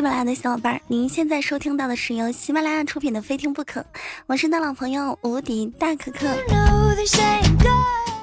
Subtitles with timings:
[0.00, 3.80] 喜马拉雅的小伙伴，您现在收听到的是由喜马拉雅出品的《非听不可》，
[4.26, 6.26] 我是你的老朋友无敌大可可。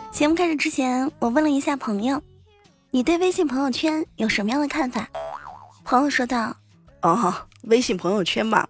[0.10, 2.20] 节目开始之前，我问了一下朋友，
[2.90, 5.08] 你对微信朋友圈有什么样的看法？
[5.84, 6.58] 朋友说道
[7.04, 7.32] ：“哦，
[7.66, 8.68] 微信朋友圈嘛，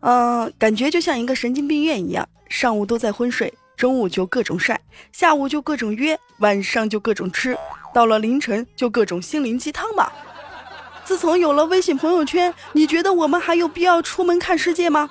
[0.00, 4.78] 嗯，感觉就像一个神经病院一样，上午都在昏睡，中午就各种晒，
[5.12, 7.56] 下午就各种约，晚上就各种吃，
[7.94, 10.12] 到了凌晨就各种心灵鸡汤吧。”
[11.08, 15.08] 自从有了微信朋友圈，你觉得我们还有必要出门看世界吗？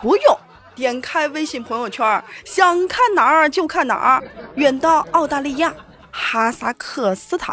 [0.00, 0.38] 不用，
[0.76, 4.22] 点开微信朋友圈，想看哪儿就看哪儿。
[4.54, 5.74] 远到澳大利亚、
[6.12, 7.52] 哈萨克斯坦、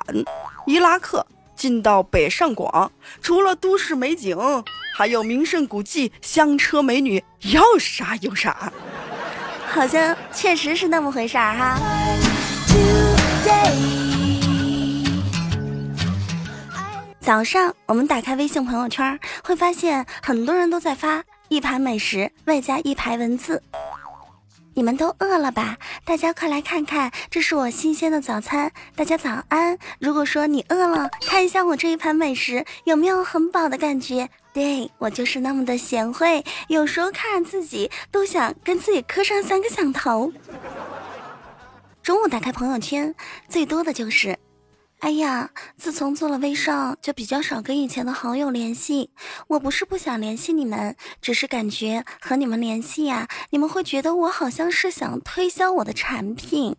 [0.68, 4.38] 伊拉克，近到北上广，除了都市美景，
[4.96, 8.72] 还有名胜古迹、香车美女，要啥有啥。
[9.66, 11.80] 好像确实是那么回事儿哈。
[17.28, 23.62] 早上我们打开微信朋友圈，会发现很多人都在发一盘美食，外加一排文字。
[24.74, 25.76] 你们都饿了吧？
[26.06, 28.72] 大家快来看看，这是我新鲜的早餐。
[28.96, 29.78] 大家早安。
[30.00, 34.30] 如果说你饿了，看一下我这一盘美食，有没有很饱的感觉？
[34.54, 40.32] 对我就是那么的贤惠，有时候看着自己都想跟自己磕上三个响头。
[42.02, 43.14] 中午打开朋友圈，
[43.50, 44.40] 最多的就是。
[45.00, 49.12] 哎呀，自从做了微商，就比较少跟以前的好友联系。
[49.48, 56.76] 我不是不想联系你们，只是感觉和你们联系呀，你们会觉得我好像是想推销我的产品。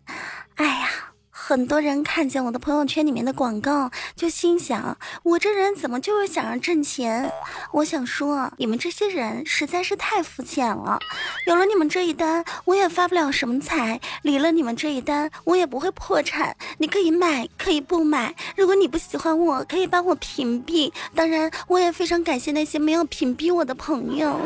[0.55, 1.08] 哎呀。
[1.49, 7.33] 很多人看见我的朋友圈里面的广告，就心想：我这人怎么就是想着挣钱？
[7.71, 10.99] 我想说，你们这些人实在是太肤浅了。
[11.47, 16.55] 有了你们这一单，我也发不了什么财；离了你们这一单，我也不会破产。
[16.77, 18.35] 你可以买，可以不买。
[18.55, 20.91] 如果你不喜欢我，可以帮我屏蔽。
[21.15, 24.39] 当然，我也非常感谢那些没有屏蔽我的朋友。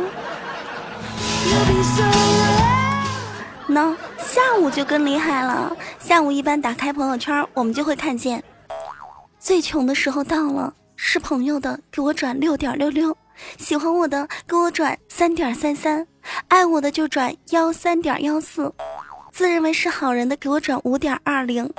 [3.67, 5.75] 呢，下午就更厉害了。
[5.99, 8.43] 下午一般打开朋友圈，我们就会看见，
[9.39, 13.15] 最穷的时候到了，是朋友的给我转六点六六，
[13.57, 16.05] 喜欢我的给我转三点三三，
[16.49, 18.73] 爱我的就转幺三点幺四，
[19.31, 21.71] 自认为是好人的给我转五点二零，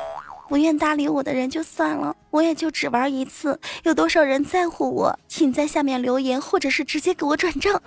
[0.49, 3.61] 不愿搭理我的人就算了，我也就只玩一次。
[3.83, 7.81] 有多少人在乎我，请在下面留言，或者是直接给我转账。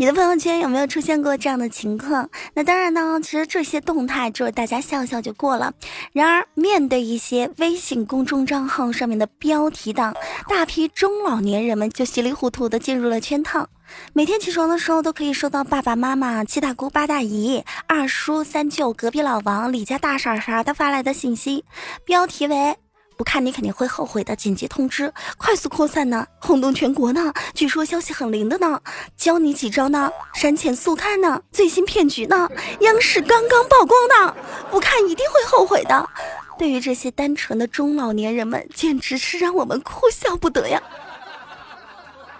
[0.00, 2.30] 你的朋友圈有没有出现过这样的情况？
[2.54, 5.74] 那当然呢，其实这些动态就是大家笑笑就过了。
[6.12, 10.14] 然而，面对一些微信公众账号上面的标题党，
[10.48, 13.68] 大批中老年人们就稀里糊涂的进入了圈套。
[14.12, 21.64] 每天起床的时候，都可以收到爸爸妈妈、七大姑八大姨、二叔三舅、隔壁老王、李家大婶啥的发来的信息，
[22.04, 22.76] 标题为。
[23.18, 28.80] 不看你肯定会后悔的紧急通知，快速扩散呢，轰动全国呢，据说消息很灵的呢，
[29.16, 32.48] 教你几招呢，删前速看呢，最新骗局呢，
[32.82, 34.36] 央视刚刚曝光呢，
[34.70, 36.08] 不看一定会后悔的。
[36.56, 40.80] 对于这些单纯的中老年人们，简直是让我们哭笑不得呀。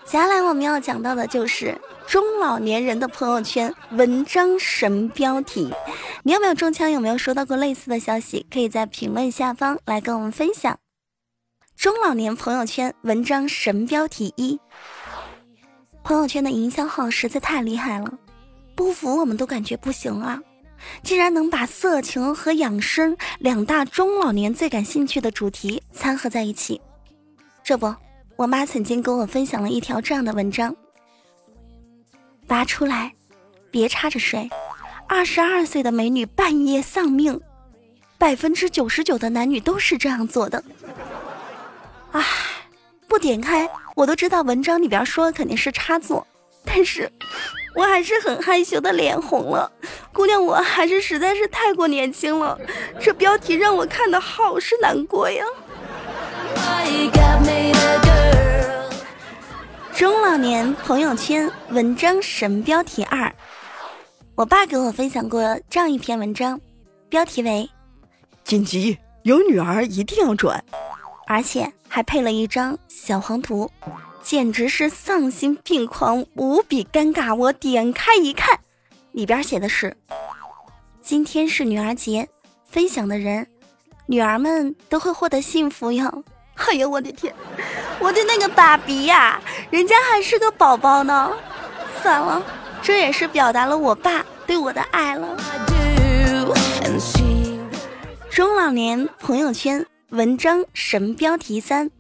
[0.04, 1.76] 接下来我们要讲到的就是
[2.08, 5.70] 中老年人的朋友圈文章神标题，
[6.22, 6.90] 你有没有中枪？
[6.90, 8.46] 有没有收到过类似的消息？
[8.50, 10.78] 可以在评论下方来跟我们分享。
[11.76, 14.58] 中老年朋友圈文章神标题一：
[16.02, 18.10] 朋友圈的营销号实在太厉害了，
[18.74, 20.40] 不服我们都感觉不行啊！
[21.02, 26.80] 竟然能把色情和养生两大中老年最感兴趣的主题掺合在一起，
[27.62, 27.94] 这不。
[28.36, 30.74] 我妈曾经跟我分享了一条这样的文章：
[32.48, 33.12] 拔出来，
[33.70, 34.48] 别插着睡。
[35.06, 37.38] 二十二岁的美女半夜丧命，
[38.16, 40.64] 百分之九十九的男女都是这样做的。
[42.12, 42.24] 唉，
[43.06, 46.26] 不点开我都知道文章里边说的肯定是插座，
[46.64, 47.12] 但是
[47.74, 49.70] 我还是很害羞的脸红了。
[50.12, 52.58] 姑娘，我还是实在是太过年轻了，
[52.98, 55.44] 这标题让我看的好是难过呀。
[59.98, 63.34] 中老年朋友圈文章神标题二，
[64.36, 66.60] 我爸给我分享过这样一篇文章，
[67.08, 67.68] 标题为
[68.44, 70.64] “紧急有女儿一定要转”，
[71.26, 73.68] 而且还配了一张小黄图，
[74.22, 77.34] 简直是丧心病狂，无比尴尬。
[77.34, 78.56] 我点开一看，
[79.10, 79.96] 里边写的是
[81.02, 82.28] ：“今天是女儿节，
[82.64, 83.44] 分享的人，
[84.06, 86.22] 女儿们都会获得幸福哟。”
[86.68, 87.32] 哎呀我的天，
[87.98, 89.40] 我的那个爸比呀，
[89.70, 91.32] 人家还是个宝宝呢。
[92.02, 92.42] 算了，
[92.82, 95.36] 这也是表达了我爸对我的爱了。
[98.30, 101.90] 中老年朋友圈文章神标题三，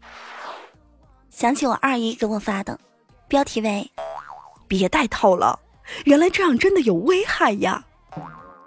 [1.30, 2.78] 想起我二姨给我发的，
[3.26, 3.90] 标题为
[4.68, 5.58] “别戴套了，
[6.04, 7.84] 原来这样真的有危害呀！”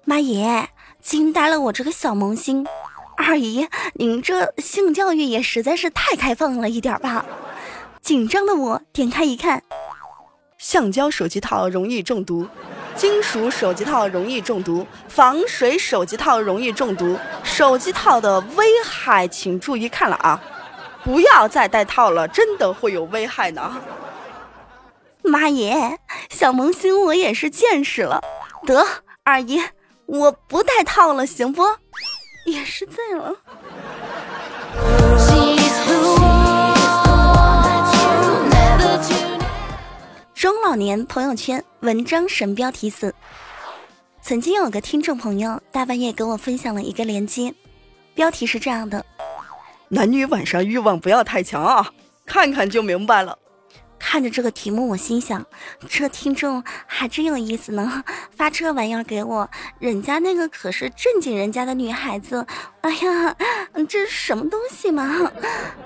[0.04, 2.66] 妈耶，惊呆了我这个小萌新。
[3.22, 7.24] 二姨，您这性教育也实在是太开放了一点吧？
[8.02, 9.62] 紧张的我点开一看，
[10.58, 12.48] 橡胶手机套容易中毒，
[12.96, 20.42] 金属手机套容易中毒，防水手机套容易中毒，手机套的危害请注意看了啊！
[21.04, 23.82] 不要再戴套了，真的会有危害呢。
[25.24, 28.22] 妈耶，小萌新我也是见识了。
[28.66, 28.84] 得，
[29.24, 29.62] 二姨，
[30.08, 31.64] 我不戴套了，行不？
[32.46, 33.36] 也是醉了。
[40.34, 43.14] 中老年朋友圈文章神标题四。
[44.24, 47.54] 曾经有个听众朋友大半夜给我分享了一个链接，
[48.14, 49.06] 标题是这样的：
[49.90, 51.92] 男女晚上欲望不要太强啊，
[52.26, 53.38] 看看就明白了。
[54.12, 55.42] 看着这个题目，我心想，
[55.88, 58.04] 这听众还真有意思呢，
[58.36, 59.50] 发这玩意儿给我，
[59.80, 62.46] 人家那个可是正经人家的女孩子，
[62.82, 63.34] 哎呀，
[63.88, 65.32] 这是什么东西嘛？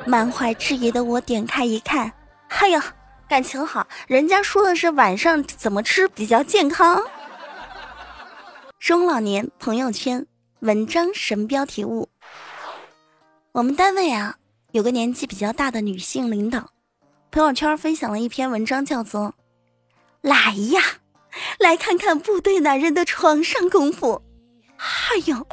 [0.07, 2.12] 满怀质疑的我点开一看，
[2.48, 2.83] 哎呀，
[3.30, 7.00] 感情好，人家说的是晚上怎么吃比较健康。
[8.80, 10.25] 中老年朋友圈
[10.62, 12.10] 文章神标题物，
[13.51, 14.36] 我们单位啊，
[14.72, 16.72] 有个年纪比较大的女性领导。
[17.36, 19.34] 朋友圈分享了一篇文章，叫做
[20.24, 20.82] “来呀，
[21.60, 24.22] 来看看部队男人的床上功夫”。
[24.80, 25.46] 哎呦，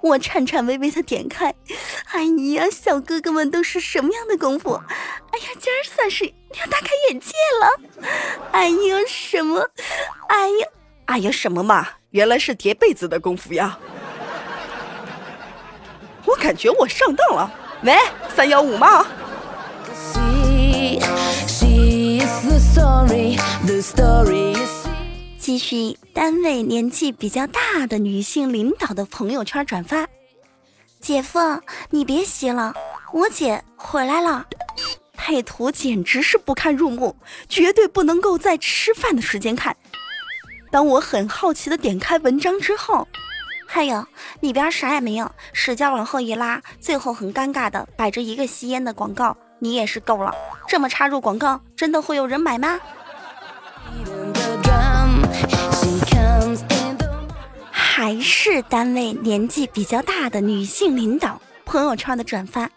[0.00, 1.52] 我颤颤巍巍的点开，
[2.12, 2.22] 哎
[2.54, 4.74] 呀，小哥哥们都是什么样的功夫？
[4.74, 7.80] 哎呀，今儿算是要大开眼界了。
[8.52, 9.68] 哎呦，什么？
[10.28, 10.68] 哎呀，
[11.06, 11.88] 哎呀，什么嘛？
[12.10, 13.76] 原来是叠被子的功夫呀！
[16.26, 17.52] 我感觉我上当了。
[17.82, 17.92] 喂，
[18.32, 19.04] 三幺五吗？
[25.38, 30.08] 继续单位年纪比较大的女性领导的朋友圈转发。
[31.00, 31.38] 姐夫，
[31.90, 32.74] 你别洗了，
[33.12, 34.46] 我姐回来了。
[35.16, 37.14] 配图简直是不堪入目，
[37.48, 39.76] 绝对不能够在吃饭的时间看。
[40.70, 43.06] 当我很好奇的点开文章之后，
[43.66, 44.06] 还有
[44.40, 49.36] 里边啥也没有，使劲往后一拉，最后很尴尬的摆着一个吸烟的广告。
[49.64, 50.30] 你也是够了，
[50.68, 52.78] 这么插入广告，真的会有人买吗？
[57.70, 62.68] 还是单位年纪比较大的女性领导朋友圈的转发，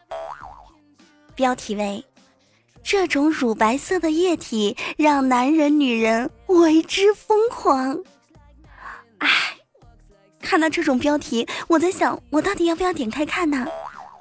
[1.35, 2.05] 标题为
[2.81, 7.99] “这种乳白色的液体让男人女人为之疯狂”。
[9.19, 9.27] 哎，
[10.41, 13.67] 看到这种标题，我在想，我到底要不要点开看呢？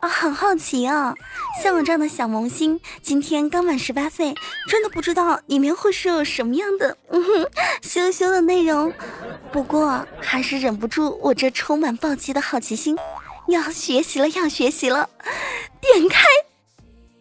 [0.00, 1.14] 啊，很好奇啊！
[1.62, 4.34] 像我这样的小萌新，今天刚满十八岁，
[4.68, 7.48] 真的不知道里面会是有什么样的嗯哼
[7.82, 8.92] 羞羞的内容。
[9.50, 12.96] 不过还是忍不住我这充满暴击的好奇心，
[13.48, 15.08] 要学习了，要学习了！
[15.80, 16.24] 点开，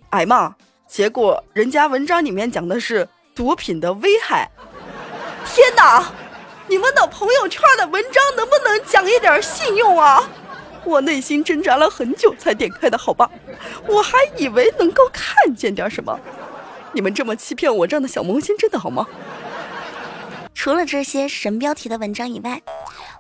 [0.10, 0.56] 哎妈！
[0.88, 4.50] 结果人家文章里面讲的是毒品的危害。
[5.46, 6.12] 天哪！
[6.68, 10.28] 你们的朋友圈的文章能不能讲一点信用啊？
[10.86, 13.30] 我内心挣扎了很久才点开的，好吧？
[13.88, 16.20] 我还以为能够看见点什么。
[16.94, 19.06] 你们这么欺骗我这样的小萌新，真的好吗？
[20.54, 22.62] 除了这些神标题的文章以外，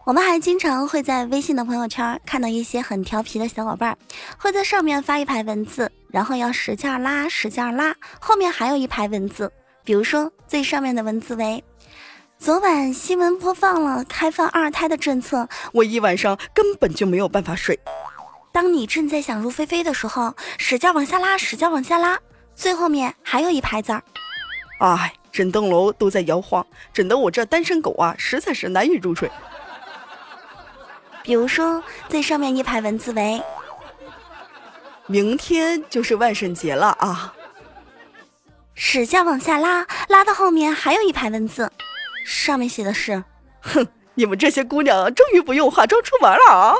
[0.06, 3.98] 我们还经常会在微信的朋友圈看到一些很调皮的小伙伴，
[4.38, 9.52] 会在上面发一排文字，然后要使劲拉，使劲拉，后面还有一排文字。
[9.84, 11.64] 比如说最上面的文字为。
[12.38, 17.80] 昨晚新闻播放了开放二胎的政策，我一晚上根本就没有办法睡。
[18.52, 22.20] 当你正在想入非非的时候，使劲往下拉，使劲往下拉，
[22.54, 24.04] 最后面还有一排字儿。
[24.80, 29.32] 哎，整栋楼都在摇晃，整得我这单身狗啊，实在是难以入睡。
[31.24, 33.42] 比如说最上面一排文字为：
[35.08, 37.34] 明天就是万圣节了啊！
[38.76, 41.72] 使劲往下拉，拉到后面还有一排文字。
[42.26, 43.24] 上面写的是
[43.62, 46.74] ：“哼，你们这些姑娘终于不用化妆出门了啊！”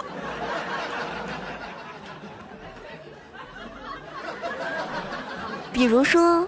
[5.72, 6.48] 比如说，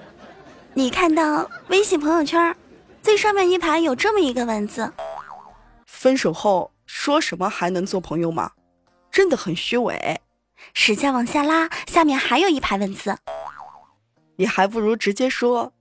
[0.74, 2.56] 你看到微信朋友圈
[3.04, 4.92] 最上面一排有这么一个文字
[5.86, 8.52] ：“分手后说什么还能做朋友吗？”
[9.12, 10.20] 真的很虚伪。
[10.74, 13.16] 使劲往下拉，下面还有一排文字
[14.38, 15.72] ：“你还不如直接说，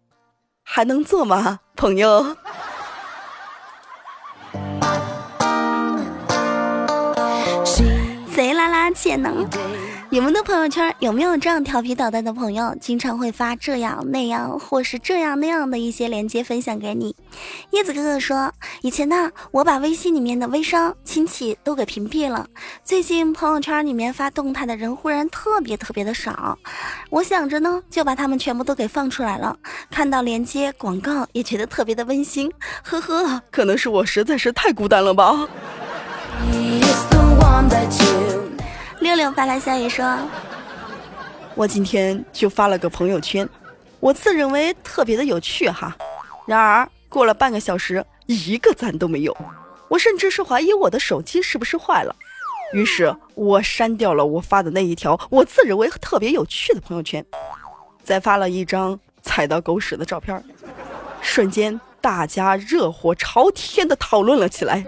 [0.63, 2.37] 还能做吗，朋友？”
[8.87, 9.33] 花钱呢。
[10.11, 12.73] 你们的朋友圈有没有这样调皮捣蛋的朋友？
[12.81, 17.13] 经常会发这样那样或是这样那样的一些链接分享给你。
[17.73, 18.53] 叶子哥哥说，
[18.83, 22.47] 以前呢，我把微信里面的微商亲戚都给屏蔽了。
[22.85, 26.57] 最近朋友圈里面发动态的人忽然特别特别的少，
[27.11, 29.57] 我想着呢，就把他们全部都给放出来了。
[29.91, 32.49] 看到链接广告也觉得特别的温馨，
[32.85, 35.49] 呵呵，可能是我实在是太孤单了吧。
[39.07, 40.19] 六六发来消息说
[41.55, 43.49] ：“我今天就发了个朋友圈，
[44.01, 45.97] 我自认为特别的有趣哈。
[46.45, 49.37] 然而过了半个小时，一个赞都没有，
[49.87, 52.13] 我甚至是怀疑我的手机是不是坏了。
[52.73, 57.25] 于是我删掉了我发的那一条我自认为特别有趣的朋友圈，
[58.03, 60.43] 再发了一张踩到狗屎的照片。
[61.21, 64.85] 瞬间，大家热火朝天的讨论了起来，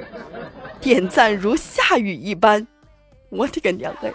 [0.81, 2.67] 点赞如下雨一般。”
[3.29, 4.13] 我的个娘哎！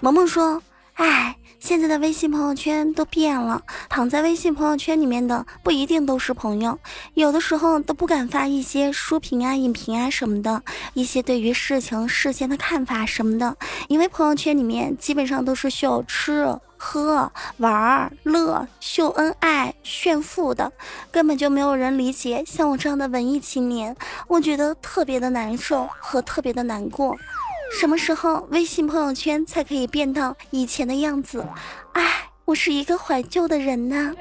[0.00, 0.62] 萌萌说
[0.98, 6.76] ：“哎，现在的微信朋友圈都变了，躺在微信朋友圈里面的不一定都是朋友，
[7.14, 10.60] 有的时候都不敢发一些书评啊、影评啊什么的，
[10.94, 20.70] 一些对于事情、事件的看法什么的，因为朋友圈里面基本上都是秀吃。”喝玩乐秀恩爱炫富的，
[21.10, 23.96] 根本就没有人理解像我这样的文艺青年，
[24.28, 27.16] 我觉得特别的难受和特别的难过。
[27.70, 31.44] 什么时候微信朋友圈才可以变到以前的样子？
[31.92, 34.14] 哎，我是一个怀旧的人呢。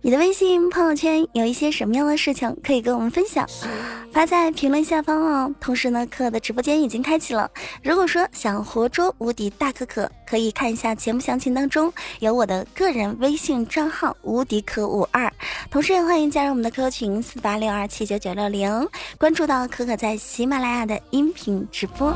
[0.00, 3.44] 你的微信朋友圈有一些什么样的事情可以跟我们分享？
[4.12, 5.52] 发在评论下方哦。
[5.60, 7.50] 同时呢，可可的直播间已经开启了。
[7.82, 15.30] 如果说想活捉无敌大可可，可以看一下节目详情当中有我的个人微信账号无敌可五二。
[15.68, 18.88] 同时也欢迎加入我们的 QQ 群四八六二七九九六零，
[19.18, 22.14] 关注到可可在喜马拉雅的音频直播。